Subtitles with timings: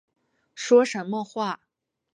[0.55, 1.59] 说什么话